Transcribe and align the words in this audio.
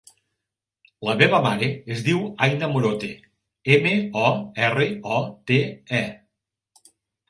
La 1.07 1.13
meva 1.19 1.41
mare 1.43 1.67
es 1.97 2.01
diu 2.09 2.25
Aina 2.47 2.71
Morote: 2.73 3.13
ema, 3.79 3.95
o, 4.27 4.27
erra, 4.67 4.91
o, 5.17 5.25
te, 5.55 5.65
e. 6.05 6.87